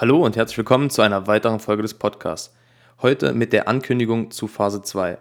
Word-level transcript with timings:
Hallo 0.00 0.24
und 0.24 0.36
herzlich 0.36 0.56
willkommen 0.56 0.90
zu 0.90 1.02
einer 1.02 1.26
weiteren 1.26 1.58
Folge 1.58 1.82
des 1.82 1.94
Podcasts. 1.94 2.54
Heute 3.02 3.32
mit 3.32 3.52
der 3.52 3.66
Ankündigung 3.66 4.30
zu 4.30 4.46
Phase 4.46 4.80
2. 4.80 5.18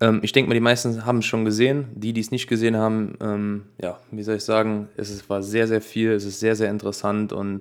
Ähm, 0.00 0.20
ich 0.22 0.32
denke 0.32 0.48
mal, 0.48 0.54
die 0.54 0.60
meisten 0.60 1.04
haben 1.04 1.18
es 1.18 1.26
schon 1.26 1.44
gesehen. 1.44 1.88
Die, 1.94 2.14
die 2.14 2.20
es 2.22 2.30
nicht 2.30 2.46
gesehen 2.46 2.78
haben, 2.78 3.18
ähm, 3.20 3.66
ja, 3.78 4.00
wie 4.10 4.22
soll 4.22 4.36
ich 4.36 4.44
sagen, 4.44 4.88
es 4.96 5.28
war 5.28 5.42
sehr, 5.42 5.68
sehr 5.68 5.82
viel, 5.82 6.12
es 6.12 6.24
ist 6.24 6.40
sehr, 6.40 6.56
sehr 6.56 6.70
interessant 6.70 7.34
und 7.34 7.60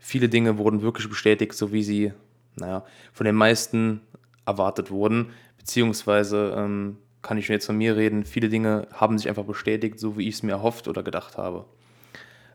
viele 0.00 0.28
Dinge 0.28 0.56
wurden 0.56 0.82
wirklich 0.82 1.08
bestätigt, 1.08 1.54
so 1.54 1.72
wie 1.72 1.82
sie, 1.82 2.12
naja, 2.54 2.84
von 3.12 3.24
den 3.24 3.34
meisten 3.34 4.02
erwartet 4.46 4.92
wurden. 4.92 5.30
Beziehungsweise 5.58 6.54
ähm, 6.56 6.96
kann 7.22 7.38
ich 7.38 7.48
jetzt 7.48 7.66
von 7.66 7.76
mir 7.76 7.96
reden, 7.96 8.24
viele 8.24 8.50
Dinge 8.50 8.86
haben 8.92 9.18
sich 9.18 9.28
einfach 9.28 9.46
bestätigt, 9.46 9.98
so 9.98 10.16
wie 10.16 10.28
ich 10.28 10.36
es 10.36 10.42
mir 10.44 10.52
erhofft 10.52 10.86
oder 10.86 11.02
gedacht 11.02 11.38
habe. 11.38 11.64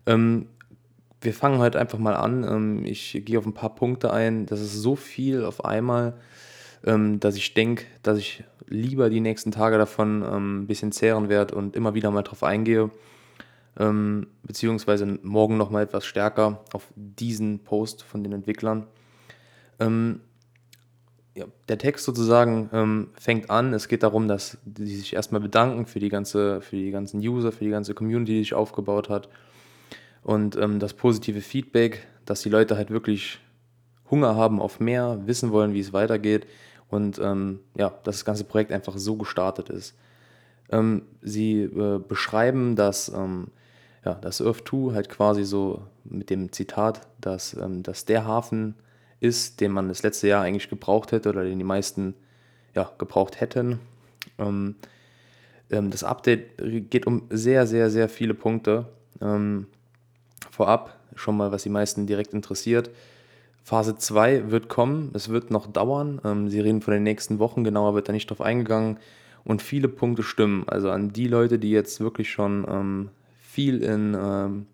Ähm, 0.06 0.48
wir 1.26 1.34
fangen 1.34 1.60
heute 1.60 1.80
einfach 1.80 2.00
mal 2.00 2.16
an. 2.16 2.44
Ähm, 2.44 2.86
ich 2.86 3.22
gehe 3.26 3.38
auf 3.38 3.46
ein 3.46 3.54
paar 3.54 3.76
Punkte 3.76 4.14
ein. 4.14 4.46
Das 4.46 4.62
ist 4.62 4.74
so 4.74 4.96
viel 4.96 5.44
auf 5.44 5.66
einmal, 5.66 6.14
ähm, 6.86 7.20
dass 7.20 7.36
ich 7.36 7.54
denke, 7.54 7.86
dass 8.04 8.18
ich 8.18 8.44
lieber 8.68 9.10
die 9.10 9.20
nächsten 9.20 9.52
Tage 9.52 9.78
davon 9.78 10.24
ähm, 10.24 10.62
ein 10.62 10.68
bisschen 10.68 10.92
zehren 10.92 11.28
werde 11.28 11.56
und 11.56 11.76
immer 11.76 11.94
wieder 11.94 12.12
mal 12.12 12.24
drauf 12.24 12.44
eingehe. 12.44 12.90
Beziehungsweise 14.44 15.20
morgen 15.22 15.58
nochmal 15.58 15.84
etwas 15.84 16.06
stärker 16.06 16.64
auf 16.72 16.88
diesen 16.96 17.60
Post 17.60 18.04
von 18.04 18.24
den 18.24 18.32
Entwicklern. 18.32 18.88
Der 19.78 21.78
Text 21.78 22.06
sozusagen 22.06 23.10
fängt 23.20 23.50
an. 23.50 23.74
Es 23.74 23.90
geht 23.90 24.04
darum, 24.04 24.30
dass 24.30 24.58
die 24.64 24.96
sich 24.96 25.14
erstmal 25.14 25.42
bedanken 25.42 25.88
für 25.88 26.00
die 26.00 26.08
ganze, 26.08 26.62
für 26.62 26.78
die 26.78 26.92
ganzen 26.92 27.20
User, 27.20 27.52
für 27.52 27.66
die 27.66 27.72
ganze 27.72 27.94
Community, 27.94 28.32
die 28.32 28.44
sich 28.44 28.54
aufgebaut 28.54 29.10
hat. 29.10 29.28
Und 30.26 30.56
ähm, 30.56 30.80
das 30.80 30.96
positive 30.96 31.40
Feedback, 31.40 32.08
dass 32.26 32.42
die 32.42 32.50
Leute 32.50 32.78
halt 32.78 32.90
wirklich 32.90 33.40
Hunger 34.10 34.36
haben 34.36 34.60
auf 34.60 34.80
mehr, 34.80 35.20
wissen 35.28 35.52
wollen, 35.52 35.76
wie 35.76 35.80
es 35.80 35.94
weitergeht 35.94 36.48
und 36.90 37.20
ähm, 37.20 37.60
ja, 37.78 37.90
dass 38.04 38.16
das 38.16 38.26
ganze 38.26 38.44
Projekt 38.44 38.72
einfach 38.72 38.98
so 38.98 39.18
gestartet 39.18 39.70
ist. 39.70 39.96
Ähm, 40.72 41.04
sie 41.22 41.62
äh, 41.62 42.00
beschreiben, 42.00 42.76
dass, 42.76 43.10
ähm, 43.10 43.50
ja, 44.04 44.16
dass 44.16 44.42
Earth 44.42 44.68
2 44.68 44.96
halt 44.96 45.10
quasi 45.10 45.44
so 45.44 45.84
mit 46.04 46.32
dem 46.32 46.52
Zitat, 46.52 47.02
dass, 47.22 47.54
ähm, 47.54 47.84
dass 47.84 48.06
der 48.06 48.26
Hafen 48.26 48.74
ist, 49.20 49.62
den 49.62 49.72
man 49.72 49.90
das 49.90 50.02
letzte 50.02 50.28
Jahr 50.28 50.42
eigentlich 50.42 50.72
gebraucht 50.72 51.12
hätte 51.12 51.30
oder 51.30 51.44
den 51.44 51.60
die 51.60 51.66
meisten 51.66 52.16
ja, 52.74 52.92
gebraucht 52.98 53.42
hätten. 53.42 53.80
Ähm, 54.40 54.74
das 55.70 56.04
Update 56.04 56.90
geht 56.90 57.06
um 57.06 57.28
sehr, 57.30 57.68
sehr, 57.68 57.92
sehr 57.92 58.10
viele 58.10 58.34
Punkte. 58.34 58.88
Vorab 60.52 60.98
schon 61.16 61.38
mal, 61.38 61.52
was 61.52 61.64
die 61.64 61.70
meisten 61.70 62.08
direkt 62.08 62.34
interessiert. 62.34 62.90
Phase 63.64 63.96
2 63.96 64.52
wird 64.52 64.70
kommen, 64.70 65.12
es 65.14 65.30
wird 65.30 65.50
noch 65.50 65.68
dauern. 65.68 66.22
Ähm, 66.24 66.50
sie 66.50 66.60
reden 66.60 66.82
von 66.82 66.94
den 66.94 67.04
nächsten 67.04 67.40
Wochen, 67.40 67.64
genauer 67.64 67.96
wird 67.96 68.10
da 68.10 68.14
nicht 68.14 68.30
drauf 68.30 68.42
eingegangen. 68.42 68.98
Und 69.44 69.62
viele 69.62 69.88
Punkte 69.88 70.24
stimmen. 70.24 70.64
Also 70.68 70.90
an 70.90 71.14
die 71.14 71.28
Leute, 71.28 71.60
die 71.60 71.70
jetzt 71.72 72.00
wirklich 72.00 72.32
schon 72.32 72.66
ähm, 72.68 73.10
viel 73.40 73.84
in 73.84 74.16
ähm, 74.20 74.66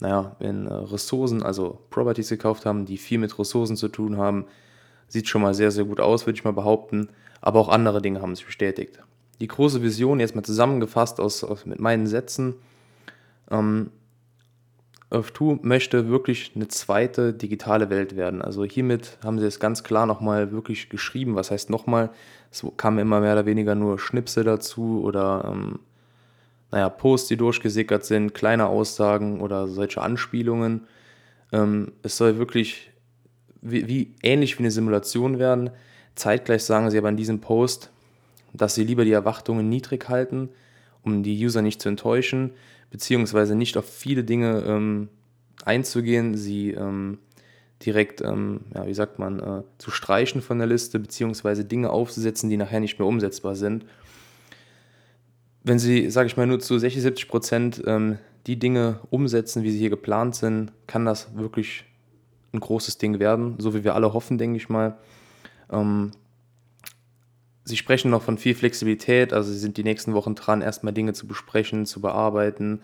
naja, 0.00 0.36
in 0.40 0.66
äh, 0.66 0.74
Ressourcen, 0.74 1.42
also 1.42 1.78
Properties 1.90 2.28
gekauft 2.28 2.66
haben, 2.66 2.84
die 2.84 2.98
viel 2.98 3.18
mit 3.18 3.38
Ressourcen 3.38 3.76
zu 3.76 3.88
tun 3.88 4.16
haben. 4.18 4.46
Sieht 5.08 5.28
schon 5.28 5.42
mal 5.42 5.54
sehr, 5.54 5.70
sehr 5.70 5.84
gut 5.84 6.00
aus, 6.00 6.26
würde 6.26 6.36
ich 6.36 6.44
mal 6.44 6.52
behaupten. 6.52 7.08
Aber 7.40 7.60
auch 7.60 7.68
andere 7.68 8.02
Dinge 8.02 8.20
haben 8.20 8.34
sich 8.34 8.44
bestätigt. 8.44 8.98
Die 9.40 9.46
große 9.46 9.82
Vision, 9.82 10.20
jetzt 10.20 10.34
mal 10.34 10.42
zusammengefasst 10.42 11.20
aus, 11.20 11.44
aus 11.44 11.66
mit 11.66 11.78
meinen 11.78 12.06
Sätzen. 12.06 12.54
Ähm, 13.50 13.90
Earth2 15.10 15.60
möchte 15.62 16.08
wirklich 16.08 16.52
eine 16.56 16.68
zweite 16.68 17.32
digitale 17.32 17.90
Welt 17.90 18.16
werden. 18.16 18.42
Also 18.42 18.64
hiermit 18.64 19.18
haben 19.22 19.38
sie 19.38 19.46
es 19.46 19.60
ganz 19.60 19.84
klar 19.84 20.06
nochmal 20.06 20.50
wirklich 20.50 20.88
geschrieben. 20.88 21.36
Was 21.36 21.50
heißt 21.50 21.70
nochmal? 21.70 22.10
Es 22.50 22.66
kamen 22.76 22.98
immer 22.98 23.20
mehr 23.20 23.34
oder 23.34 23.46
weniger 23.46 23.74
nur 23.74 23.98
Schnipsel 23.98 24.42
dazu 24.42 25.02
oder 25.04 25.48
ähm, 25.52 25.78
naja, 26.72 26.88
Posts, 26.88 27.28
die 27.28 27.36
durchgesickert 27.36 28.04
sind, 28.04 28.34
kleine 28.34 28.66
Aussagen 28.66 29.40
oder 29.40 29.68
solche 29.68 30.02
Anspielungen. 30.02 30.86
Ähm, 31.52 31.92
es 32.02 32.16
soll 32.16 32.38
wirklich 32.38 32.90
wie, 33.62 33.86
wie, 33.86 34.14
ähnlich 34.22 34.58
wie 34.58 34.62
eine 34.62 34.70
Simulation 34.70 35.38
werden. 35.38 35.70
Zeitgleich 36.16 36.64
sagen 36.64 36.90
sie 36.90 36.98
aber 36.98 37.08
in 37.08 37.16
diesem 37.16 37.40
Post, 37.40 37.90
dass 38.52 38.74
sie 38.74 38.84
lieber 38.84 39.04
die 39.04 39.12
Erwartungen 39.12 39.68
niedrig 39.68 40.08
halten, 40.08 40.48
um 41.06 41.22
die 41.22 41.42
User 41.42 41.62
nicht 41.62 41.80
zu 41.80 41.88
enttäuschen, 41.88 42.50
beziehungsweise 42.90 43.54
nicht 43.54 43.78
auf 43.78 43.88
viele 43.88 44.24
Dinge 44.24 44.62
ähm, 44.66 45.08
einzugehen, 45.64 46.34
sie 46.34 46.72
ähm, 46.72 47.18
direkt, 47.84 48.20
ähm, 48.20 48.60
ja, 48.74 48.86
wie 48.86 48.94
sagt 48.94 49.18
man, 49.18 49.40
äh, 49.40 49.62
zu 49.78 49.90
streichen 49.90 50.42
von 50.42 50.58
der 50.58 50.66
Liste, 50.66 50.98
beziehungsweise 50.98 51.64
Dinge 51.64 51.90
aufzusetzen, 51.90 52.50
die 52.50 52.58
nachher 52.58 52.80
nicht 52.80 52.98
mehr 52.98 53.08
umsetzbar 53.08 53.54
sind 53.54 53.86
wenn 55.66 55.80
Sie, 55.80 56.10
sage 56.10 56.28
ich 56.28 56.36
mal, 56.36 56.46
nur 56.46 56.60
zu 56.60 56.78
60, 56.78 57.02
70 57.02 57.28
Prozent 57.28 57.82
ähm, 57.86 58.18
die 58.46 58.56
Dinge 58.56 59.00
umsetzen, 59.10 59.64
wie 59.64 59.72
sie 59.72 59.78
hier 59.78 59.90
geplant 59.90 60.36
sind, 60.36 60.70
kann 60.86 61.04
das 61.04 61.36
wirklich 61.36 61.84
ein 62.52 62.60
großes 62.60 62.98
Ding 62.98 63.18
werden, 63.18 63.56
so 63.58 63.74
wie 63.74 63.82
wir 63.82 63.96
alle 63.96 64.12
hoffen, 64.12 64.38
denke 64.38 64.58
ich 64.58 64.68
mal. 64.68 64.96
Sie 67.66 67.76
sprechen 67.76 68.12
noch 68.12 68.22
von 68.22 68.38
viel 68.38 68.54
Flexibilität, 68.54 69.32
also 69.32 69.50
Sie 69.50 69.58
sind 69.58 69.76
die 69.76 69.82
nächsten 69.82 70.14
Wochen 70.14 70.36
dran, 70.36 70.62
erstmal 70.62 70.92
Dinge 70.92 71.14
zu 71.14 71.26
besprechen, 71.26 71.84
zu 71.84 72.00
bearbeiten. 72.00 72.80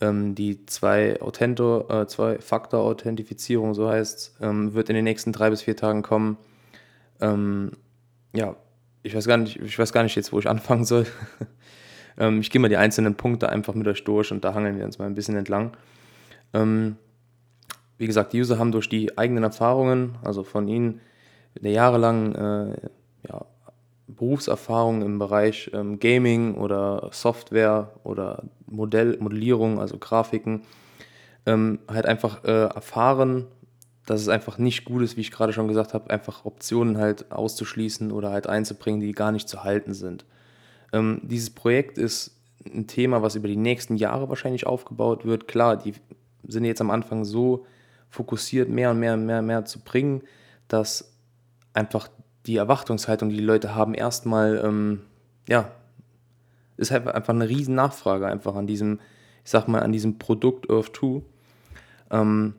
Ähm, 0.00 0.34
die 0.34 0.64
zwei, 0.64 1.18
äh, 1.20 2.06
zwei 2.06 2.38
Faktor-Authentifizierung, 2.38 3.74
so 3.74 3.86
heißt 3.86 4.38
ähm, 4.40 4.72
wird 4.72 4.88
in 4.88 4.94
den 4.94 5.04
nächsten 5.04 5.32
drei 5.32 5.50
bis 5.50 5.60
vier 5.60 5.76
Tagen 5.76 6.00
kommen. 6.00 6.38
Ähm, 7.20 7.72
ja, 8.34 8.56
ich 9.02 9.14
weiß 9.14 9.26
gar 9.26 9.36
nicht, 9.36 9.60
ich 9.60 9.78
weiß 9.78 9.92
gar 9.92 10.04
nicht 10.04 10.16
jetzt, 10.16 10.32
wo 10.32 10.38
ich 10.38 10.48
anfangen 10.48 10.86
soll. 10.86 11.06
Ähm, 12.16 12.40
ich 12.40 12.50
gehe 12.50 12.60
mal 12.60 12.68
die 12.68 12.76
einzelnen 12.76 13.14
Punkte 13.14 13.50
einfach 13.50 13.74
mit 13.74 13.86
euch 13.86 14.04
durch 14.04 14.32
und 14.32 14.42
da 14.42 14.54
hangeln 14.54 14.78
wir 14.78 14.84
uns 14.86 14.98
mal 14.98 15.06
ein 15.06 15.14
bisschen 15.14 15.36
entlang. 15.36 15.76
Ähm, 16.52 16.96
wie 17.98 18.06
gesagt, 18.06 18.32
die 18.32 18.40
User 18.40 18.58
haben 18.58 18.72
durch 18.72 18.88
die 18.88 19.18
eigenen 19.18 19.44
Erfahrungen, 19.44 20.16
also 20.24 20.42
von 20.44 20.66
ihnen 20.66 21.00
der 21.60 21.72
jahrelang 21.72 22.34
äh, 22.34 22.76
ja, 23.28 23.46
Berufserfahrung 24.08 25.02
im 25.02 25.18
Bereich 25.18 25.70
ähm, 25.74 26.00
Gaming 26.00 26.54
oder 26.54 27.10
Software 27.12 27.92
oder 28.04 28.44
Modell, 28.66 29.18
Modellierung, 29.20 29.78
also 29.78 29.98
Grafiken, 29.98 30.62
ähm, 31.46 31.78
halt 31.88 32.06
einfach 32.06 32.42
äh, 32.44 32.64
erfahren, 32.64 33.46
dass 34.06 34.22
es 34.22 34.28
einfach 34.28 34.56
nicht 34.56 34.86
gut 34.86 35.02
ist, 35.02 35.16
wie 35.16 35.20
ich 35.20 35.30
gerade 35.30 35.52
schon 35.52 35.68
gesagt 35.68 35.92
habe, 35.92 36.08
einfach 36.10 36.46
Optionen 36.46 36.96
halt 36.96 37.30
auszuschließen 37.30 38.10
oder 38.10 38.30
halt 38.30 38.46
einzubringen, 38.46 39.00
die 39.00 39.12
gar 39.12 39.32
nicht 39.32 39.48
zu 39.48 39.62
halten 39.62 39.92
sind. 39.92 40.24
Ähm, 40.92 41.20
dieses 41.22 41.50
Projekt 41.50 41.98
ist 41.98 42.34
ein 42.64 42.86
Thema, 42.86 43.22
was 43.22 43.34
über 43.34 43.48
die 43.48 43.56
nächsten 43.56 43.96
Jahre 43.96 44.28
wahrscheinlich 44.30 44.66
aufgebaut 44.66 45.26
wird. 45.26 45.46
Klar, 45.46 45.76
die 45.76 45.92
sind 46.46 46.64
jetzt 46.64 46.80
am 46.80 46.90
Anfang 46.90 47.24
so 47.24 47.66
fokussiert, 48.08 48.70
mehr 48.70 48.90
und 48.90 48.98
mehr 48.98 49.14
und 49.14 49.26
mehr 49.26 49.40
und 49.40 49.46
mehr 49.46 49.64
zu 49.66 49.80
bringen, 49.80 50.22
dass 50.66 51.12
einfach 51.74 52.08
die 52.48 52.56
Erwartungshaltung, 52.56 53.28
die 53.28 53.36
die 53.36 53.42
Leute 53.42 53.74
haben, 53.74 53.94
erstmal, 53.94 54.60
ähm, 54.64 55.02
ja, 55.48 55.70
ist 56.78 56.90
halt 56.90 57.06
einfach 57.06 57.34
eine 57.34 57.48
riesen 57.48 57.74
Nachfrage 57.74 58.26
einfach 58.26 58.54
an 58.54 58.66
diesem, 58.66 59.00
ich 59.44 59.50
sag 59.50 59.68
mal, 59.68 59.82
an 59.82 59.92
diesem 59.92 60.18
Produkt 60.18 60.70
Earth 60.70 60.96
2. 60.96 61.22
Ähm, 62.10 62.54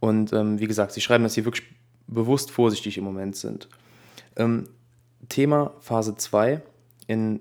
und 0.00 0.32
ähm, 0.32 0.60
wie 0.60 0.66
gesagt, 0.66 0.92
sie 0.92 1.00
schreiben, 1.00 1.24
dass 1.24 1.34
sie 1.34 1.44
wirklich 1.44 1.66
bewusst 2.06 2.50
vorsichtig 2.50 2.98
im 2.98 3.04
Moment 3.04 3.36
sind. 3.36 3.68
Ähm, 4.36 4.68
Thema 5.28 5.72
Phase 5.80 6.14
2 6.14 6.60
in 7.06 7.40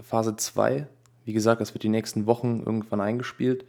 Phase 0.00 0.36
2, 0.36 0.86
wie 1.24 1.32
gesagt, 1.32 1.60
das 1.60 1.74
wird 1.74 1.84
die 1.84 1.88
nächsten 1.88 2.26
Wochen 2.26 2.62
irgendwann 2.64 3.00
eingespielt, 3.00 3.66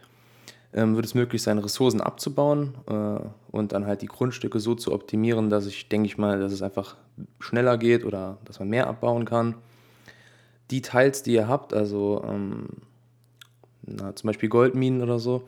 wird 0.74 1.06
es 1.06 1.14
möglich 1.14 1.42
sein, 1.44 1.60
Ressourcen 1.60 2.02
abzubauen 2.02 2.74
äh, 2.88 3.26
und 3.52 3.72
dann 3.72 3.86
halt 3.86 4.02
die 4.02 4.08
Grundstücke 4.08 4.60
so 4.60 4.74
zu 4.76 4.92
optimieren, 4.92 5.50
dass 5.50 5.68
ich, 5.68 5.88
denke 5.88 6.08
ich 6.08 6.18
mal, 6.18 6.40
dass 6.40 6.52
es 6.52 6.62
einfach 6.62 6.96
schneller 7.40 7.78
geht 7.78 8.04
oder 8.04 8.38
dass 8.46 8.60
man 8.60 8.70
mehr 8.70 8.88
abbauen 8.88 9.26
kann. 9.26 9.56
Die 10.72 10.82
Teils, 10.82 11.22
die 11.22 11.34
ihr 11.34 11.48
habt, 11.48 11.74
also 11.74 12.24
ähm, 12.28 12.68
na, 13.84 14.16
zum 14.16 14.28
Beispiel 14.28 14.50
Goldminen 14.50 15.02
oder 15.02 15.20
so, 15.20 15.44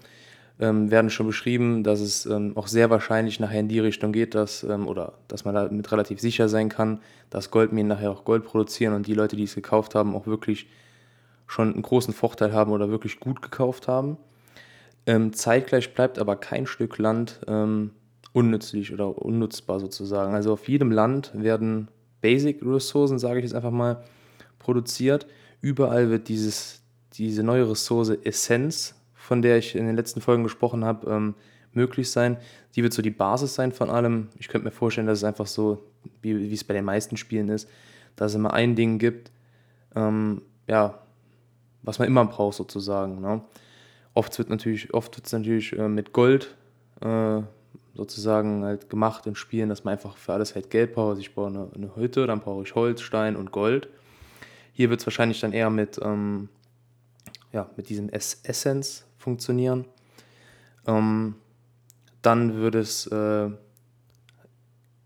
ähm, 0.59 0.91
werden 0.91 1.09
schon 1.09 1.27
beschrieben, 1.27 1.83
dass 1.83 1.99
es 1.99 2.25
ähm, 2.25 2.55
auch 2.55 2.67
sehr 2.67 2.89
wahrscheinlich 2.89 3.39
nachher 3.39 3.59
in 3.59 3.67
die 3.67 3.79
Richtung 3.79 4.11
geht, 4.11 4.35
dass, 4.35 4.63
ähm, 4.63 4.87
oder 4.87 5.13
dass 5.27 5.43
man 5.43 5.55
damit 5.55 5.91
relativ 5.91 6.19
sicher 6.19 6.47
sein 6.47 6.69
kann, 6.69 6.99
dass 7.29 7.51
Goldminen 7.51 7.87
nachher 7.87 8.11
auch 8.11 8.23
Gold 8.23 8.45
produzieren 8.45 8.93
und 8.93 9.07
die 9.07 9.13
Leute, 9.13 9.35
die 9.35 9.43
es 9.43 9.55
gekauft 9.55 9.95
haben, 9.95 10.15
auch 10.15 10.27
wirklich 10.27 10.67
schon 11.47 11.73
einen 11.73 11.81
großen 11.81 12.13
Vorteil 12.13 12.53
haben 12.53 12.71
oder 12.71 12.89
wirklich 12.89 13.19
gut 13.19 13.41
gekauft 13.41 13.87
haben. 13.87 14.17
Ähm, 15.05 15.33
zeitgleich 15.33 15.93
bleibt 15.93 16.19
aber 16.19 16.35
kein 16.35 16.65
Stück 16.65 16.97
Land 16.97 17.41
ähm, 17.47 17.91
unnützlich 18.33 18.93
oder 18.93 19.21
unnutzbar 19.21 19.79
sozusagen. 19.79 20.33
Also 20.33 20.53
auf 20.53 20.67
jedem 20.67 20.91
Land 20.91 21.31
werden 21.33 21.89
Basic-Ressourcen, 22.21 23.19
sage 23.19 23.39
ich 23.39 23.43
jetzt 23.43 23.55
einfach 23.55 23.71
mal, 23.71 24.03
produziert. 24.59 25.27
Überall 25.61 26.09
wird 26.09 26.27
dieses, 26.27 26.81
diese 27.13 27.43
neue 27.43 27.69
Ressource 27.69 28.09
Essenz 28.23 28.95
von 29.25 29.41
der 29.41 29.57
ich 29.57 29.75
in 29.75 29.87
den 29.87 29.95
letzten 29.95 30.21
Folgen 30.21 30.43
gesprochen 30.43 30.85
habe, 30.85 31.09
ähm, 31.09 31.35
möglich 31.73 32.11
sein. 32.11 32.37
Die 32.75 32.83
wird 32.83 32.93
so 32.93 33.01
die 33.01 33.09
Basis 33.09 33.55
sein 33.55 33.71
von 33.71 33.89
allem. 33.89 34.29
Ich 34.37 34.47
könnte 34.47 34.65
mir 34.65 34.71
vorstellen, 34.71 35.07
dass 35.07 35.17
es 35.17 35.23
einfach 35.23 35.47
so, 35.47 35.83
wie, 36.21 36.39
wie 36.39 36.53
es 36.53 36.63
bei 36.63 36.75
den 36.75 36.85
meisten 36.85 37.17
Spielen 37.17 37.49
ist, 37.49 37.67
dass 38.15 38.31
es 38.31 38.35
immer 38.35 38.53
ein 38.53 38.75
Ding 38.75 38.99
gibt, 38.99 39.31
ähm, 39.95 40.43
ja, 40.67 40.99
was 41.81 41.97
man 41.99 42.07
immer 42.07 42.23
braucht 42.25 42.55
sozusagen. 42.55 43.19
Ne? 43.19 43.41
Oft 44.15 44.37
wird 44.37 44.49
natürlich, 44.49 44.93
oft 44.93 45.15
wird 45.17 45.27
es 45.27 45.33
natürlich 45.33 45.77
äh, 45.77 45.89
mit 45.89 46.13
Gold 46.13 46.55
äh, 47.01 47.41
sozusagen 47.95 48.63
halt 48.63 48.89
gemacht 48.89 49.27
in 49.27 49.35
Spielen, 49.35 49.67
dass 49.69 49.83
man 49.83 49.91
einfach 49.91 50.15
für 50.17 50.33
alles 50.33 50.55
halt 50.55 50.69
Geld 50.69 50.93
braucht. 50.93 51.09
Also 51.09 51.21
ich 51.21 51.35
brauche 51.35 51.47
eine, 51.47 51.69
eine 51.75 51.95
Hütte, 51.95 52.25
dann 52.25 52.39
brauche 52.39 52.63
ich 52.63 52.73
Holz, 52.75 53.01
Stein 53.01 53.35
und 53.35 53.51
Gold. 53.51 53.89
Hier 54.71 54.89
wird 54.89 55.01
es 55.01 55.05
wahrscheinlich 55.05 55.41
dann 55.41 55.51
eher 55.51 55.69
mit, 55.69 55.99
ähm, 56.01 56.47
ja, 57.51 57.69
mit 57.75 57.89
diesem 57.89 58.09
Essence 58.09 59.05
funktionieren. 59.17 59.85
Ähm, 60.87 61.35
dann 62.21 62.55
würde 62.55 62.79
es 62.79 63.07
äh, 63.07 63.49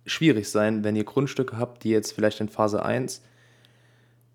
schwierig 0.05 0.49
sein, 0.49 0.83
wenn 0.83 0.95
ihr 0.95 1.03
Grundstücke 1.03 1.57
habt, 1.57 1.83
die 1.83 1.89
jetzt 1.89 2.13
vielleicht 2.13 2.41
in 2.41 2.49
Phase 2.49 2.85
1 2.85 3.23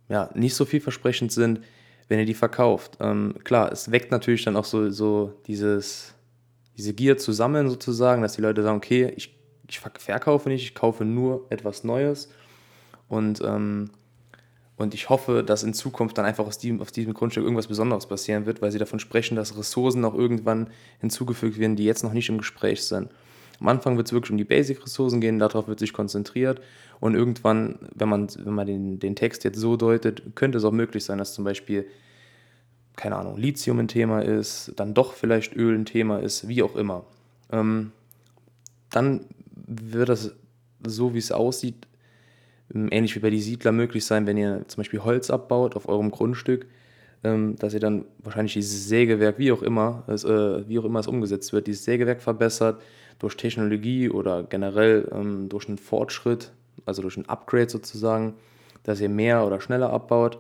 ja, 0.09 0.31
nicht 0.35 0.56
so 0.56 0.65
vielversprechend 0.65 1.31
sind, 1.31 1.61
wenn 2.09 2.19
ihr 2.19 2.27
die 2.27 2.35
verkauft. 2.35 2.99
Ähm, 3.01 3.35
klar, 3.45 3.73
es 3.73 3.91
weckt 3.91 4.11
natürlich 4.11 4.45
dann 4.45 4.56
auch 4.56 4.65
so, 4.65 4.91
so 4.91 5.33
dieses, 5.47 6.15
diese 6.77 6.95
Gier 6.95 7.17
zusammen 7.19 7.69
sozusagen, 7.69 8.23
dass 8.23 8.35
die 8.35 8.43
Leute 8.43 8.62
sagen, 8.62 8.77
okay, 8.77 9.12
ich, 9.17 9.39
ich 9.69 9.81
verkaufe 9.81 10.49
nicht, 10.49 10.62
ich 10.62 10.75
kaufe 10.75 11.05
nur 11.05 11.47
etwas 11.51 11.85
Neues 11.85 12.29
und 13.09 13.41
ähm, 13.43 13.91
und 14.77 14.93
ich 14.93 15.09
hoffe, 15.09 15.45
dass 15.45 15.62
in 15.62 15.73
Zukunft 15.73 16.19
dann 16.19 16.25
einfach 16.25 16.47
aus 16.47 16.59
diesem, 16.59 16.81
aus 16.81 16.91
diesem 16.91 17.15
Grundstück 17.15 17.45
irgendwas 17.45 17.69
Besonderes 17.69 18.06
passieren 18.06 18.45
wird, 18.45 18.61
weil 18.61 18.73
sie 18.73 18.79
davon 18.79 18.99
sprechen, 18.99 19.37
dass 19.37 19.56
Ressourcen 19.56 20.01
noch 20.01 20.15
irgendwann 20.15 20.69
hinzugefügt 21.01 21.59
werden, 21.59 21.77
die 21.77 21.85
jetzt 21.85 22.03
noch 22.03 22.12
nicht 22.12 22.29
im 22.29 22.39
Gespräch 22.39 22.83
sind. 22.83 23.09
Am 23.61 23.69
Anfang 23.69 23.97
wird 23.97 24.06
es 24.06 24.12
wirklich 24.12 24.33
um 24.33 24.37
die 24.37 24.45
Basic-Ressourcen 24.45 25.21
gehen, 25.21 25.39
darauf 25.39 25.69
wird 25.69 25.79
sich 25.79 25.93
konzentriert. 25.93 26.61
Und 27.01 27.15
irgendwann, 27.15 27.79
wenn 27.95 28.09
man, 28.09 28.29
wenn 28.39 28.55
man 28.55 28.67
den, 28.67 28.99
den 28.99 29.17
Text 29.17 29.45
jetzt 29.45 29.59
so 29.59 29.77
deutet, 29.77 30.35
könnte 30.35 30.59
es 30.59 30.65
auch 30.65 30.73
möglich 30.73 31.05
sein, 31.05 31.19
dass 31.19 31.35
zum 31.35 31.45
Beispiel, 31.45 31.87
keine 32.97 33.17
Ahnung, 33.17 33.37
Lithium 33.37 33.79
ein 33.79 33.89
Thema 33.89 34.21
ist, 34.21 34.73
dann 34.77 34.95
doch 34.95 35.15
vielleicht 35.15 35.55
Öl 35.56 35.75
ein 35.75 35.85
Thema 35.85 36.19
ist, 36.19 36.49
wie 36.49 36.62
auch 36.62 36.77
immer. 36.77 37.05
Ähm, 37.51 37.93
dann 38.91 39.27
wird 39.67 40.09
das 40.09 40.33
so, 40.87 41.15
wie 41.15 41.19
es 41.19 41.33
aussieht, 41.33 41.87
ähm, 42.75 42.89
ähnlich 42.91 43.15
wie 43.17 43.21
bei 43.21 43.31
die 43.31 43.41
Siedler 43.41 43.73
möglich 43.73 44.05
sein, 44.05 44.27
wenn 44.27 44.37
ihr 44.37 44.65
zum 44.69 44.79
Beispiel 44.83 45.01
Holz 45.01 45.31
abbaut 45.31 45.77
auf 45.77 45.89
eurem 45.89 46.11
Grundstück, 46.11 46.67
ähm, 47.23 47.56
dass 47.56 47.75
ihr 47.75 47.81
dann 47.81 48.05
wahrscheinlich 48.19 48.55
dieses 48.55 48.89
Sägewerk, 48.89 49.39
wie 49.39 49.53
auch 49.53 49.62
immer, 49.62 50.05
es, 50.06 50.25
äh, 50.25 50.69
wie 50.69 50.79
auch 50.79 50.85
immer 50.85 51.01
es 51.01 51.06
umgesetzt 51.06 51.53
wird, 51.53 51.67
dieses 51.67 51.85
Sägewerk 51.85 52.23
verbessert 52.23 52.81
durch 53.19 53.37
Technologie 53.37 54.11
oder 54.11 54.43
generell 54.43 55.08
ähm, 55.12 55.49
durch 55.49 55.69
einen 55.69 55.78
Fortschritt, 55.78 56.52
also 56.87 57.02
durch 57.02 57.16
ein 57.16 57.28
Upgrade 57.28 57.70
sozusagen, 57.70 58.34
dass 58.82 59.00
ihr 59.00 59.08
mehr 59.08 59.46
oder 59.46 59.61
schneller 59.61 59.90
abbaut. 59.90 60.38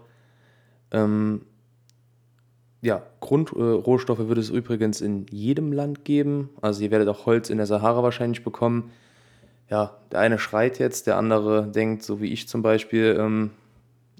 ja, 2.82 3.02
Grundrohstoffe 3.20 4.20
äh, 4.20 4.28
würde 4.28 4.40
es 4.40 4.50
übrigens 4.50 5.00
in 5.00 5.26
jedem 5.30 5.72
Land 5.72 6.04
geben. 6.04 6.50
Also 6.60 6.82
ihr 6.82 6.90
werdet 6.90 7.08
auch 7.08 7.26
Holz 7.26 7.50
in 7.50 7.56
der 7.56 7.66
Sahara 7.66 8.02
wahrscheinlich 8.02 8.44
bekommen 8.44 8.90
ja, 9.70 9.96
der 10.12 10.20
eine 10.20 10.38
schreit 10.38 10.78
jetzt, 10.78 11.06
der 11.06 11.16
andere 11.16 11.66
denkt, 11.66 12.02
so 12.02 12.20
wie 12.20 12.32
ich 12.32 12.48
zum 12.48 12.62
Beispiel, 12.62 13.16
ähm, 13.18 13.50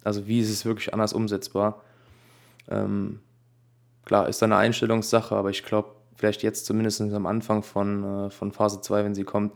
also 0.03 0.27
wie 0.27 0.41
ist 0.41 0.51
es 0.51 0.65
wirklich 0.65 0.93
anders 0.93 1.13
umsetzbar? 1.13 1.83
Ähm, 2.69 3.21
klar, 4.05 4.29
ist 4.29 4.41
da 4.41 4.47
eine 4.47 4.57
Einstellungssache, 4.57 5.35
aber 5.35 5.51
ich 5.51 5.63
glaube, 5.63 5.91
vielleicht 6.17 6.43
jetzt 6.43 6.67
zumindest 6.67 7.01
am 7.01 7.27
Anfang 7.27 7.63
von, 7.63 8.27
äh, 8.27 8.31
von 8.31 8.53
Phase 8.53 8.81
2, 8.81 9.05
wenn 9.05 9.15
sie 9.15 9.25
kommt, 9.25 9.53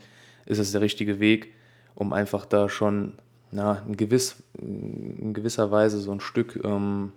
ist 0.46 0.58
es 0.58 0.72
der 0.72 0.81
richtige 0.81 1.20
Weg, 1.20 1.55
um 1.94 2.12
einfach 2.12 2.46
da 2.46 2.69
schon 2.69 3.14
na, 3.50 3.82
in, 3.87 3.96
gewiss, 3.96 4.43
in 4.60 5.32
gewisser 5.34 5.70
Weise 5.70 5.99
so 5.99 6.12
ein 6.12 6.20
Stück 6.20 6.60
ähm, 6.64 7.12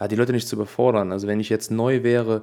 ja, 0.00 0.08
die 0.08 0.16
Leute 0.16 0.32
nicht 0.32 0.48
zu 0.48 0.56
überfordern. 0.56 1.12
Also 1.12 1.26
wenn 1.26 1.40
ich 1.40 1.48
jetzt 1.48 1.70
neu 1.70 2.02
wäre, 2.02 2.42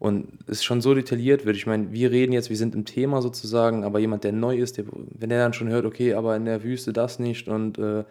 und 0.00 0.28
es 0.46 0.64
schon 0.64 0.80
so 0.80 0.94
detailliert 0.94 1.44
wird. 1.44 1.56
Ich 1.56 1.66
meine, 1.66 1.92
wir 1.92 2.10
reden 2.10 2.32
jetzt, 2.32 2.48
wir 2.48 2.56
sind 2.56 2.74
im 2.74 2.86
Thema 2.86 3.20
sozusagen, 3.20 3.84
aber 3.84 3.98
jemand, 4.00 4.24
der 4.24 4.32
neu 4.32 4.56
ist, 4.56 4.78
der, 4.78 4.86
wenn 4.88 5.28
der 5.28 5.38
dann 5.38 5.52
schon 5.52 5.68
hört, 5.68 5.84
okay, 5.84 6.14
aber 6.14 6.34
in 6.36 6.46
der 6.46 6.64
Wüste 6.64 6.94
das 6.94 7.18
nicht 7.18 7.48
und 7.48 7.78
äh, 7.78 8.04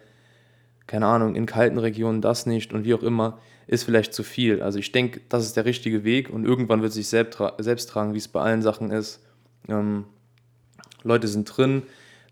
keine 0.86 1.06
Ahnung, 1.06 1.34
in 1.34 1.46
kalten 1.46 1.78
Regionen 1.78 2.22
das 2.22 2.46
nicht 2.46 2.72
und 2.72 2.84
wie 2.84 2.94
auch 2.94 3.02
immer, 3.02 3.38
ist 3.70 3.84
vielleicht 3.84 4.12
zu 4.12 4.24
viel. 4.24 4.62
Also 4.62 4.80
ich 4.80 4.90
denke, 4.90 5.20
das 5.28 5.46
ist 5.46 5.56
der 5.56 5.64
richtige 5.64 6.02
Weg 6.02 6.28
und 6.28 6.44
irgendwann 6.44 6.82
wird 6.82 6.92
sich 6.92 7.06
selbst, 7.06 7.36
tra 7.36 7.54
selbst 7.58 7.88
tragen, 7.88 8.14
wie 8.14 8.18
es 8.18 8.26
bei 8.26 8.40
allen 8.40 8.62
Sachen 8.62 8.90
ist. 8.90 9.20
Ähm, 9.68 10.06
Leute 11.04 11.28
sind 11.28 11.44
drin, 11.44 11.84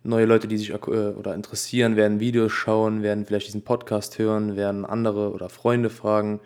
neue 0.02 0.26
Leute, 0.26 0.48
die 0.48 0.58
sich 0.58 0.70
äh, 0.70 0.74
oder 0.74 1.36
interessieren, 1.36 1.94
werden 1.94 2.18
Videos 2.18 2.50
schauen, 2.50 3.04
werden 3.04 3.24
vielleicht 3.24 3.46
diesen 3.46 3.62
Podcast 3.62 4.18
hören, 4.18 4.56
werden 4.56 4.84
andere 4.84 5.30
oder 5.30 5.48
Freunde 5.48 5.90
fragen 5.90 6.40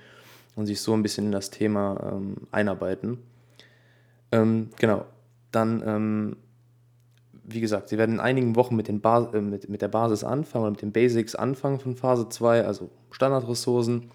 und 0.57 0.67
sich 0.67 0.83
so 0.83 0.93
ein 0.93 1.03
bisschen 1.03 1.25
in 1.25 1.33
das 1.33 1.49
Thema 1.49 2.13
ähm, 2.13 2.37
einarbeiten. 2.51 3.17
Ähm, 4.31 4.69
genau, 4.79 5.07
dann, 5.53 5.83
ähm, 5.87 6.37
wie 7.45 7.63
gesagt, 7.63 7.89
sie 7.89 7.97
werden 7.97 8.17
in 8.17 8.21
einigen 8.21 8.57
Wochen 8.57 8.77
mit, 8.77 8.89
den 8.89 9.03
äh, 9.03 9.41
mit, 9.41 9.71
mit 9.71 9.81
der 9.81 9.89
Basis 9.89 10.23
anfangen 10.23 10.65
oder 10.65 10.73
mit 10.73 10.83
den 10.83 10.93
Basics 10.93 11.35
anfangen 11.35 11.81
von 11.81 11.97
Phase 11.97 12.29
2, 12.29 12.67
also 12.67 12.91
Standardressourcen. 13.11 14.11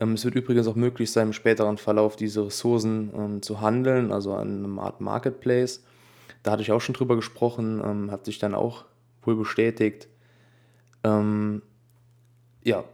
Ähm, 0.00 0.14
es 0.14 0.24
wird 0.24 0.34
übrigens 0.34 0.66
auch 0.66 0.74
möglich 0.74 1.12
sein, 1.12 1.28
im 1.28 1.32
späteren 1.32 1.78
Verlauf 1.78 2.16
diese 2.16 2.46
Ressourcen 2.46 3.12
ähm, 3.16 3.42
zu 3.42 3.60
handeln, 3.60 4.12
also 4.12 4.34
an 4.34 4.58
einem 4.58 4.78
Art 4.78 5.00
Marketplace. 5.00 5.84
Da 6.42 6.52
hatte 6.52 6.62
ich 6.62 6.72
auch 6.72 6.80
schon 6.80 6.94
drüber 6.94 7.16
gesprochen, 7.16 7.82
ähm, 7.84 8.10
hat 8.10 8.24
sich 8.24 8.38
dann 8.38 8.54
auch 8.54 8.84
wohl 9.22 9.36
bestätigt. 9.36 10.08
ja, 11.06 12.84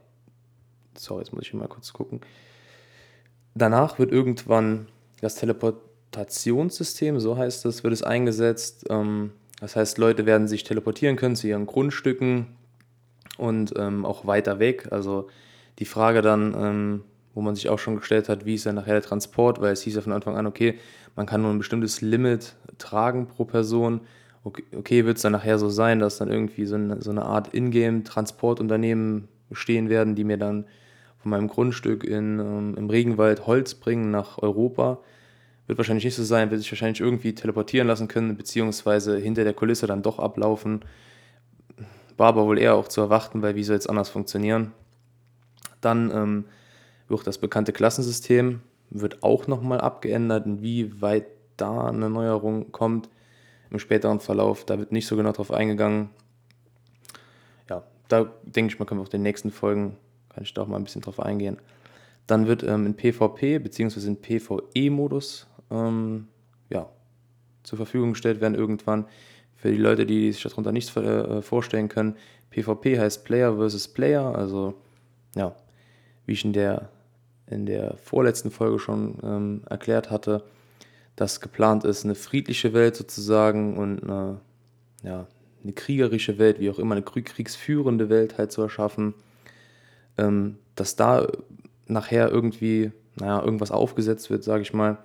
so, 0.96 1.18
jetzt 1.20 1.32
muss 1.32 1.44
ich 1.44 1.54
mal 1.54 1.68
kurz 1.68 1.92
gucken. 1.92 2.20
Danach 3.54 4.00
wird 4.00 4.10
irgendwann 4.10 4.88
das 5.20 5.36
Teleportationssystem, 5.36 7.20
so 7.20 7.36
heißt 7.36 7.66
es, 7.66 7.84
wird 7.84 7.92
es 7.92 8.02
eingesetzt. 8.02 8.86
Das 9.60 9.76
heißt, 9.76 9.98
Leute 9.98 10.26
werden 10.26 10.48
sich 10.48 10.64
teleportieren 10.64 11.14
können 11.14 11.36
zu 11.36 11.46
ihren 11.46 11.66
Grundstücken 11.66 12.48
und 13.38 13.78
auch 13.78 14.26
weiter 14.26 14.58
weg. 14.58 14.88
Also 14.90 15.28
die 15.78 15.84
Frage 15.84 16.22
dann, 16.22 16.54
ähm, 16.56 17.04
wo 17.34 17.40
man 17.40 17.54
sich 17.54 17.68
auch 17.68 17.78
schon 17.78 17.96
gestellt 17.96 18.28
hat, 18.28 18.44
wie 18.44 18.54
ist 18.54 18.66
dann 18.66 18.74
nachher 18.74 18.94
der 18.94 19.02
Transport, 19.02 19.60
weil 19.60 19.72
es 19.72 19.82
hieß 19.82 19.94
ja 19.94 20.00
von 20.00 20.12
Anfang 20.12 20.36
an, 20.36 20.46
okay, 20.46 20.78
man 21.16 21.26
kann 21.26 21.42
nur 21.42 21.50
ein 21.50 21.58
bestimmtes 21.58 22.00
Limit 22.00 22.54
tragen 22.78 23.26
pro 23.26 23.44
Person. 23.44 24.00
Okay, 24.44 24.64
okay 24.76 25.04
wird 25.04 25.16
es 25.16 25.22
dann 25.22 25.32
nachher 25.32 25.58
so 25.58 25.68
sein, 25.68 25.98
dass 25.98 26.18
dann 26.18 26.30
irgendwie 26.30 26.64
so 26.66 26.74
eine, 26.74 27.00
so 27.02 27.10
eine 27.10 27.22
Art 27.22 27.54
Ingame-Transportunternehmen 27.54 29.28
stehen 29.52 29.88
werden, 29.88 30.14
die 30.14 30.24
mir 30.24 30.38
dann 30.38 30.64
von 31.18 31.30
meinem 31.30 31.48
Grundstück 31.48 32.04
in, 32.04 32.38
ähm, 32.38 32.74
im 32.76 32.88
Regenwald 32.88 33.46
Holz 33.46 33.74
bringen 33.74 34.10
nach 34.10 34.38
Europa. 34.38 34.98
Wird 35.66 35.78
wahrscheinlich 35.78 36.04
nicht 36.04 36.16
so 36.16 36.24
sein, 36.24 36.50
wird 36.50 36.60
sich 36.60 36.72
wahrscheinlich 36.72 37.00
irgendwie 37.00 37.34
teleportieren 37.34 37.86
lassen 37.86 38.08
können, 38.08 38.36
beziehungsweise 38.36 39.16
hinter 39.18 39.44
der 39.44 39.52
Kulisse 39.52 39.86
dann 39.86 40.02
doch 40.02 40.18
ablaufen. 40.18 40.80
War 42.16 42.28
aber 42.28 42.46
wohl 42.46 42.58
eher 42.58 42.74
auch 42.74 42.88
zu 42.88 43.00
erwarten, 43.00 43.42
weil 43.42 43.54
wie 43.54 43.64
soll 43.64 43.76
es 43.76 43.86
anders 43.86 44.08
funktionieren? 44.08 44.72
Dann 45.80 46.10
ähm, 46.10 46.44
wird 47.08 47.26
das 47.26 47.38
bekannte 47.38 47.72
Klassensystem 47.72 48.60
wird 48.90 49.22
auch 49.22 49.46
nochmal 49.46 49.80
abgeändert, 49.80 50.46
inwieweit 50.46 51.26
da 51.56 51.88
eine 51.88 52.10
Neuerung 52.10 52.72
kommt 52.72 53.08
im 53.70 53.78
späteren 53.78 54.18
Verlauf. 54.18 54.64
Da 54.64 54.78
wird 54.78 54.90
nicht 54.90 55.06
so 55.06 55.16
genau 55.16 55.30
drauf 55.32 55.52
eingegangen. 55.52 56.10
Ja, 57.68 57.84
da 58.08 58.32
denke 58.42 58.72
ich 58.72 58.78
mal, 58.78 58.84
können 58.84 58.98
wir 58.98 59.02
auf 59.02 59.08
den 59.08 59.22
nächsten 59.22 59.52
Folgen 59.52 59.96
kann 60.30 60.44
ich 60.44 60.54
da 60.54 60.62
auch 60.62 60.66
mal 60.66 60.76
ein 60.76 60.84
bisschen 60.84 61.02
drauf 61.02 61.20
eingehen. 61.20 61.58
Dann 62.26 62.46
wird 62.46 62.62
ähm, 62.62 62.86
in 62.86 62.94
PvP 62.94 63.58
bzw. 63.58 64.06
in 64.06 64.16
PvE-Modus 64.16 65.46
ähm, 65.70 66.28
ja, 66.70 66.88
zur 67.62 67.76
Verfügung 67.76 68.12
gestellt 68.12 68.40
werden 68.40 68.54
irgendwann. 68.54 69.06
Für 69.54 69.70
die 69.70 69.76
Leute, 69.76 70.06
die 70.06 70.32
sich 70.32 70.42
darunter 70.42 70.72
nichts 70.72 70.96
äh, 70.96 71.42
vorstellen 71.42 71.88
können, 71.88 72.16
PvP 72.50 72.98
heißt 72.98 73.24
Player 73.24 73.56
versus 73.56 73.88
Player, 73.88 74.34
also 74.34 74.74
ja, 75.34 75.54
wie 76.30 76.34
ich 76.34 76.44
in 76.46 76.54
der, 76.54 76.88
in 77.46 77.66
der 77.66 77.98
vorletzten 77.98 78.50
Folge 78.50 78.78
schon 78.78 79.18
ähm, 79.22 79.62
erklärt 79.68 80.10
hatte, 80.10 80.44
dass 81.16 81.42
geplant 81.42 81.84
ist, 81.84 82.04
eine 82.04 82.14
friedliche 82.14 82.72
Welt 82.72 82.96
sozusagen 82.96 83.76
und 83.76 84.02
eine, 84.02 84.40
ja, 85.02 85.26
eine 85.62 85.72
kriegerische 85.74 86.38
Welt, 86.38 86.58
wie 86.58 86.70
auch 86.70 86.78
immer, 86.78 86.94
eine 86.94 87.04
kriegsführende 87.04 88.08
Welt 88.08 88.38
halt 88.38 88.50
zu 88.50 88.62
erschaffen 88.62 89.12
ähm, 90.20 90.56
dass 90.74 90.96
da 90.96 91.26
nachher 91.86 92.30
irgendwie, 92.30 92.92
naja, 93.16 93.42
irgendwas 93.42 93.70
aufgesetzt 93.70 94.30
wird, 94.30 94.44
sage 94.44 94.62
ich 94.62 94.72
mal. 94.72 94.98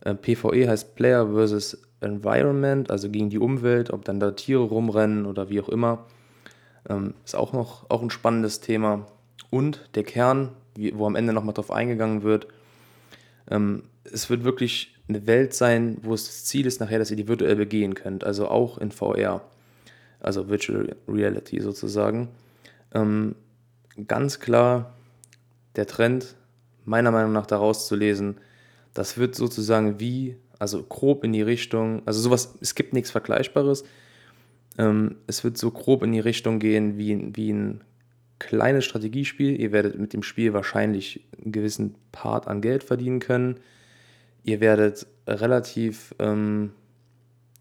Äh, 0.00 0.14
PvE 0.14 0.68
heißt 0.68 0.94
Player 0.96 1.28
versus 1.32 1.80
Environment, 2.00 2.90
also 2.90 3.08
gegen 3.08 3.30
die 3.30 3.38
Umwelt, 3.38 3.90
ob 3.90 4.04
dann 4.04 4.20
da 4.20 4.32
Tiere 4.32 4.62
rumrennen 4.62 5.26
oder 5.26 5.48
wie 5.48 5.60
auch 5.60 5.68
immer. 5.68 6.06
Ähm, 6.88 7.14
ist 7.24 7.36
auch 7.36 7.52
noch 7.52 7.88
auch 7.88 8.02
ein 8.02 8.10
spannendes 8.10 8.60
Thema. 8.60 9.06
Und 9.52 9.86
der 9.96 10.02
Kern, 10.02 10.56
wo 10.94 11.04
am 11.04 11.14
Ende 11.14 11.34
nochmal 11.34 11.52
drauf 11.52 11.70
eingegangen 11.70 12.22
wird, 12.22 12.46
ähm, 13.50 13.82
es 14.04 14.30
wird 14.30 14.44
wirklich 14.44 14.96
eine 15.08 15.26
Welt 15.26 15.52
sein, 15.52 15.98
wo 16.00 16.14
es 16.14 16.24
das 16.24 16.46
Ziel 16.46 16.64
ist 16.64 16.80
nachher, 16.80 16.98
dass 16.98 17.10
ihr 17.10 17.18
die 17.18 17.28
virtuell 17.28 17.56
begehen 17.56 17.94
könnt, 17.94 18.24
also 18.24 18.48
auch 18.48 18.78
in 18.78 18.92
VR, 18.92 19.42
also 20.20 20.48
Virtual 20.48 20.96
Reality 21.06 21.60
sozusagen. 21.60 22.28
Ähm, 22.94 23.34
ganz 24.06 24.40
klar 24.40 24.94
der 25.76 25.86
Trend, 25.86 26.34
meiner 26.86 27.10
Meinung 27.10 27.32
nach 27.32 27.46
daraus 27.46 27.86
zu 27.86 27.94
lesen, 27.94 28.38
das 28.94 29.18
wird 29.18 29.34
sozusagen 29.34 30.00
wie, 30.00 30.38
also 30.58 30.82
grob 30.82 31.24
in 31.24 31.34
die 31.34 31.42
Richtung, 31.42 32.00
also 32.06 32.22
sowas, 32.22 32.54
es 32.62 32.74
gibt 32.74 32.94
nichts 32.94 33.10
Vergleichbares, 33.10 33.84
ähm, 34.78 35.16
es 35.26 35.44
wird 35.44 35.58
so 35.58 35.70
grob 35.72 36.02
in 36.04 36.12
die 36.12 36.20
Richtung 36.20 36.58
gehen 36.58 36.96
wie, 36.96 37.36
wie 37.36 37.52
ein 37.52 37.84
kleines 38.42 38.84
Strategiespiel. 38.84 39.58
Ihr 39.58 39.70
werdet 39.70 39.98
mit 39.98 40.12
dem 40.12 40.24
Spiel 40.24 40.52
wahrscheinlich 40.52 41.24
einen 41.40 41.52
gewissen 41.52 41.94
Part 42.10 42.48
an 42.48 42.60
Geld 42.60 42.82
verdienen 42.82 43.20
können. 43.20 43.60
Ihr 44.42 44.60
werdet 44.60 45.06
relativ, 45.28 46.12
ähm, 46.18 46.72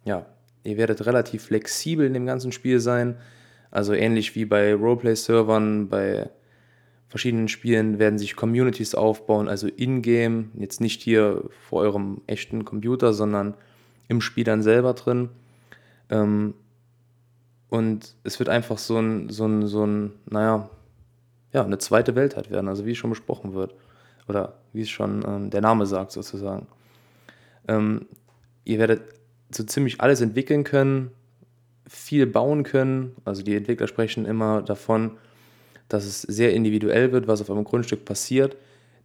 ja, 0.03 0.25
ihr 0.63 0.77
werdet 0.77 1.05
relativ 1.05 1.43
flexibel 1.43 2.07
in 2.07 2.13
dem 2.13 2.25
ganzen 2.25 2.51
Spiel 2.51 2.79
sein. 2.79 3.17
Also 3.69 3.93
ähnlich 3.93 4.33
wie 4.35 4.45
bei 4.45 4.73
Roleplay-Servern, 4.73 5.87
bei 5.87 6.31
verschiedenen 7.09 7.47
Spielen 7.47 7.99
werden 7.99 8.17
sich 8.17 8.35
Communities 8.35 8.95
aufbauen, 8.95 9.47
also 9.47 9.67
in-game, 9.67 10.51
jetzt 10.57 10.81
nicht 10.81 11.01
hier 11.01 11.43
vor 11.69 11.81
eurem 11.81 12.21
echten 12.25 12.65
Computer, 12.65 13.13
sondern 13.13 13.53
im 14.07 14.19
Spiel 14.19 14.45
dann 14.45 14.63
selber 14.63 14.93
drin. 14.93 15.29
Ähm, 16.09 16.55
und 17.71 18.15
es 18.25 18.37
wird 18.37 18.49
einfach 18.49 18.77
so 18.77 18.99
ein, 18.99 19.29
so 19.29 19.45
ein, 19.45 19.65
so 19.65 19.85
ein, 19.85 20.11
naja, 20.29 20.69
ja, 21.53 21.63
eine 21.63 21.77
zweite 21.77 22.15
Welt 22.15 22.35
halt 22.35 22.51
werden, 22.51 22.67
also 22.67 22.85
wie 22.85 22.91
es 22.91 22.97
schon 22.97 23.09
besprochen 23.09 23.53
wird. 23.53 23.73
Oder 24.27 24.55
wie 24.73 24.81
es 24.81 24.89
schon 24.89 25.23
ähm, 25.25 25.49
der 25.49 25.61
Name 25.61 25.85
sagt, 25.85 26.11
sozusagen. 26.11 26.67
Ähm, 27.69 28.07
ihr 28.65 28.77
werdet 28.77 29.03
so 29.51 29.63
ziemlich 29.63 30.01
alles 30.01 30.19
entwickeln 30.19 30.65
können, 30.65 31.11
viel 31.87 32.27
bauen 32.27 32.63
können. 32.63 33.15
Also 33.23 33.41
die 33.41 33.55
Entwickler 33.55 33.87
sprechen 33.87 34.25
immer 34.25 34.61
davon, 34.61 35.11
dass 35.87 36.03
es 36.03 36.23
sehr 36.23 36.53
individuell 36.53 37.13
wird, 37.13 37.29
was 37.29 37.39
auf 37.39 37.49
einem 37.49 37.63
Grundstück 37.63 38.03
passiert. 38.03 38.57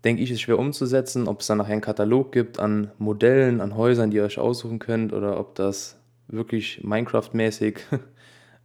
Denke 0.02 0.22
ich, 0.22 0.32
ist 0.32 0.40
schwer 0.40 0.58
umzusetzen, 0.58 1.28
ob 1.28 1.40
es 1.40 1.46
dann 1.46 1.58
nachher 1.58 1.74
einen 1.74 1.82
Katalog 1.82 2.32
gibt 2.32 2.58
an 2.58 2.90
Modellen, 2.98 3.60
an 3.60 3.76
Häusern, 3.76 4.10
die 4.10 4.16
ihr 4.16 4.24
euch 4.24 4.40
aussuchen 4.40 4.80
könnt, 4.80 5.12
oder 5.12 5.38
ob 5.38 5.54
das 5.54 6.00
wirklich 6.26 6.80
Minecraft-mäßig 6.82 7.78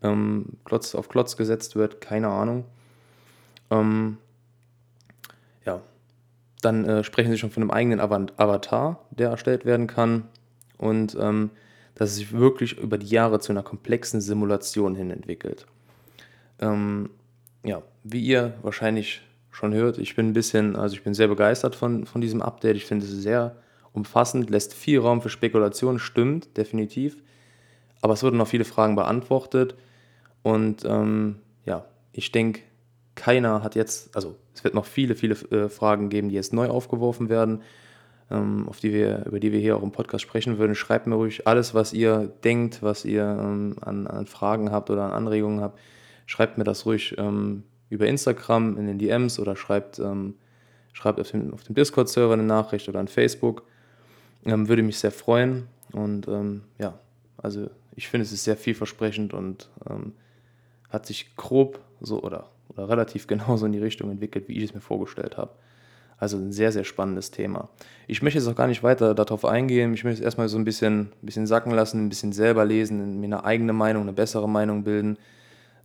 ähm, 0.01 0.45
Klotz 0.65 0.95
auf 0.95 1.09
Klotz 1.09 1.37
gesetzt 1.37 1.75
wird, 1.75 2.01
keine 2.01 2.29
Ahnung. 2.29 2.65
Ähm, 3.69 4.17
ja, 5.65 5.81
dann 6.61 6.85
äh, 6.85 7.03
sprechen 7.03 7.31
sie 7.31 7.37
schon 7.37 7.51
von 7.51 7.63
einem 7.63 7.71
eigenen 7.71 7.99
Avatar, 7.99 9.05
der 9.11 9.29
erstellt 9.29 9.65
werden 9.65 9.87
kann 9.87 10.23
und 10.77 11.17
ähm, 11.19 11.51
dass 11.95 12.09
es 12.11 12.15
sich 12.15 12.33
wirklich 12.33 12.77
über 12.79 12.97
die 12.97 13.07
Jahre 13.07 13.39
zu 13.39 13.51
einer 13.51 13.63
komplexen 13.63 14.21
Simulation 14.21 14.95
hin 14.95 15.11
entwickelt. 15.11 15.67
Ähm, 16.59 17.09
ja, 17.63 17.81
wie 18.03 18.21
ihr 18.21 18.53
wahrscheinlich 18.61 19.21
schon 19.51 19.73
hört, 19.73 19.97
ich 19.97 20.15
bin 20.15 20.29
ein 20.29 20.33
bisschen, 20.33 20.75
also 20.75 20.95
ich 20.95 21.03
bin 21.03 21.13
sehr 21.13 21.27
begeistert 21.27 21.75
von, 21.75 22.05
von 22.05 22.21
diesem 22.21 22.41
Update. 22.41 22.77
Ich 22.77 22.85
finde 22.85 23.05
es 23.05 23.11
sehr 23.11 23.55
umfassend, 23.93 24.49
lässt 24.49 24.73
viel 24.73 24.99
Raum 24.99 25.21
für 25.21 25.29
Spekulation, 25.29 25.99
stimmt, 25.99 26.57
definitiv. 26.57 27.17
Aber 28.01 28.13
es 28.13 28.23
wurden 28.23 28.37
noch 28.37 28.47
viele 28.47 28.65
Fragen 28.65 28.95
beantwortet. 28.95 29.75
Und 30.43 30.85
ähm, 30.85 31.37
ja, 31.65 31.85
ich 32.13 32.31
denke, 32.31 32.61
keiner 33.15 33.63
hat 33.63 33.75
jetzt, 33.75 34.15
also 34.15 34.35
es 34.53 34.63
wird 34.63 34.73
noch 34.73 34.85
viele, 34.85 35.15
viele 35.15 35.35
äh, 35.51 35.69
Fragen 35.69 36.09
geben, 36.09 36.29
die 36.29 36.35
jetzt 36.35 36.53
neu 36.53 36.67
aufgeworfen 36.67 37.29
werden, 37.29 37.61
ähm, 38.29 38.67
auf 38.67 38.79
die 38.79 38.93
wir, 38.93 39.25
über 39.25 39.39
die 39.39 39.51
wir 39.51 39.59
hier 39.59 39.77
auch 39.77 39.83
im 39.83 39.91
Podcast 39.91 40.23
sprechen 40.23 40.57
würden. 40.57 40.75
Schreibt 40.75 41.07
mir 41.07 41.15
ruhig 41.15 41.47
alles, 41.47 41.73
was 41.73 41.93
ihr 41.93 42.31
denkt, 42.43 42.81
was 42.81 43.05
ihr 43.05 43.23
ähm, 43.23 43.75
an, 43.81 44.07
an, 44.07 44.25
Fragen 44.25 44.71
habt 44.71 44.89
oder 44.89 45.03
an 45.03 45.11
Anregungen 45.11 45.61
habt. 45.61 45.79
Schreibt 46.25 46.57
mir 46.57 46.63
das 46.63 46.85
ruhig 46.85 47.15
ähm, 47.17 47.63
über 47.89 48.07
Instagram 48.07 48.77
in 48.77 48.87
den 48.87 48.97
DMs 48.97 49.39
oder 49.39 49.55
schreibt, 49.55 49.99
ähm, 49.99 50.35
schreibt 50.93 51.19
auf 51.19 51.31
dem, 51.31 51.53
auf 51.53 51.63
dem 51.63 51.75
Discord-Server 51.75 52.33
eine 52.33 52.43
Nachricht 52.43 52.87
oder 52.87 52.99
an 52.99 53.07
Facebook. 53.07 53.63
Ähm, 54.45 54.67
würde 54.67 54.81
mich 54.81 54.97
sehr 54.97 55.11
freuen. 55.11 55.67
Und 55.91 56.27
ähm, 56.27 56.61
ja, 56.79 56.97
also 57.37 57.69
ich 57.95 58.07
finde, 58.07 58.23
es 58.23 58.31
ist 58.31 58.45
sehr 58.45 58.55
vielversprechend 58.55 59.33
und 59.33 59.69
hat 60.91 61.05
sich 61.05 61.35
grob 61.35 61.79
so 61.99 62.21
oder, 62.21 62.49
oder 62.69 62.89
relativ 62.89 63.27
genauso 63.27 63.65
in 63.65 63.71
die 63.71 63.79
Richtung 63.79 64.11
entwickelt, 64.11 64.47
wie 64.47 64.57
ich 64.57 64.63
es 64.65 64.73
mir 64.73 64.81
vorgestellt 64.81 65.37
habe. 65.37 65.51
Also 66.17 66.37
ein 66.37 66.51
sehr, 66.51 66.71
sehr 66.71 66.83
spannendes 66.83 67.31
Thema. 67.31 67.69
Ich 68.05 68.21
möchte 68.21 68.37
jetzt 68.37 68.47
auch 68.47 68.55
gar 68.55 68.67
nicht 68.67 68.83
weiter 68.83 69.15
darauf 69.15 69.43
eingehen. 69.43 69.95
Ich 69.95 70.03
möchte 70.03 70.19
es 70.19 70.23
erstmal 70.23 70.49
so 70.49 70.57
ein 70.59 70.63
bisschen, 70.63 70.99
ein 70.99 71.25
bisschen 71.25 71.47
sacken 71.47 71.71
lassen, 71.71 72.05
ein 72.05 72.09
bisschen 72.09 72.31
selber 72.31 72.63
lesen, 72.63 73.19
mir 73.19 73.25
eine 73.25 73.43
eigene 73.43 73.73
Meinung, 73.73 74.03
eine 74.03 74.13
bessere 74.13 74.47
Meinung 74.47 74.83
bilden. 74.83 75.17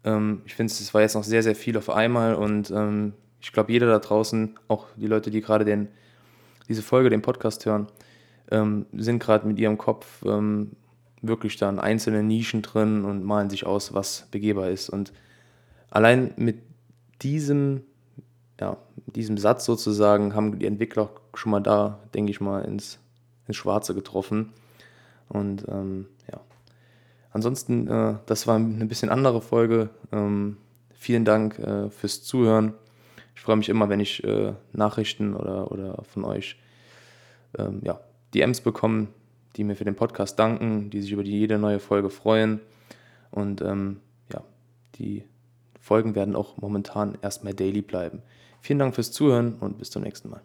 Ähm, 0.04 0.42
ich 0.44 0.54
finde, 0.54 0.72
es 0.72 0.92
war 0.92 1.00
jetzt 1.00 1.14
noch 1.14 1.24
sehr, 1.24 1.42
sehr 1.42 1.56
viel 1.56 1.78
auf 1.78 1.88
einmal 1.88 2.34
und 2.34 2.70
ähm, 2.70 3.14
ich 3.40 3.52
glaube, 3.52 3.72
jeder 3.72 3.86
da 3.86 3.98
draußen, 3.98 4.58
auch 4.68 4.88
die 4.96 5.06
Leute, 5.06 5.30
die 5.30 5.40
gerade 5.40 5.88
diese 6.68 6.82
Folge, 6.82 7.08
den 7.08 7.22
Podcast 7.22 7.64
hören, 7.64 7.86
ähm, 8.50 8.84
sind 8.92 9.22
gerade 9.22 9.46
mit 9.46 9.58
ihrem 9.58 9.78
Kopf 9.78 10.22
wirklich 11.22 11.56
dann 11.56 11.78
einzelne 11.78 12.22
Nischen 12.22 12.62
drin 12.62 13.04
und 13.04 13.24
malen 13.24 13.50
sich 13.50 13.66
aus, 13.66 13.94
was 13.94 14.26
begehbar 14.30 14.70
ist. 14.70 14.88
Und 14.88 15.12
allein 15.90 16.32
mit 16.36 16.58
diesem, 17.22 17.82
ja, 18.60 18.76
diesem 19.06 19.38
Satz 19.38 19.64
sozusagen 19.64 20.34
haben 20.34 20.58
die 20.58 20.66
Entwickler 20.66 21.10
schon 21.34 21.52
mal 21.52 21.60
da, 21.60 22.00
denke 22.14 22.30
ich 22.30 22.40
mal, 22.40 22.64
ins, 22.64 22.98
ins 23.46 23.56
Schwarze 23.56 23.94
getroffen. 23.94 24.52
Und 25.28 25.66
ähm, 25.68 26.06
ja. 26.30 26.40
Ansonsten, 27.32 27.88
äh, 27.88 28.14
das 28.26 28.46
war 28.46 28.56
eine 28.56 28.86
bisschen 28.86 29.10
andere 29.10 29.40
Folge. 29.40 29.90
Ähm, 30.12 30.58
vielen 30.94 31.24
Dank 31.24 31.58
äh, 31.58 31.90
fürs 31.90 32.22
Zuhören. 32.22 32.74
Ich 33.34 33.42
freue 33.42 33.56
mich 33.56 33.68
immer, 33.68 33.88
wenn 33.88 34.00
ich 34.00 34.24
äh, 34.24 34.54
Nachrichten 34.72 35.34
oder, 35.34 35.70
oder 35.70 36.02
von 36.04 36.24
euch 36.24 36.56
ähm, 37.58 37.80
ja, 37.84 38.00
DMs 38.34 38.60
bekomme, 38.60 39.08
die 39.56 39.64
mir 39.64 39.76
für 39.76 39.84
den 39.84 39.96
Podcast 39.96 40.38
danken, 40.38 40.90
die 40.90 41.00
sich 41.00 41.12
über 41.12 41.22
jede 41.22 41.58
neue 41.58 41.80
Folge 41.80 42.10
freuen. 42.10 42.60
Und 43.30 43.60
ähm, 43.62 44.00
ja, 44.32 44.42
die 44.96 45.24
Folgen 45.80 46.14
werden 46.14 46.36
auch 46.36 46.56
momentan 46.56 47.16
erstmal 47.22 47.54
daily 47.54 47.82
bleiben. 47.82 48.22
Vielen 48.60 48.78
Dank 48.78 48.94
fürs 48.94 49.12
Zuhören 49.12 49.54
und 49.54 49.78
bis 49.78 49.90
zum 49.90 50.02
nächsten 50.02 50.30
Mal. 50.30 50.42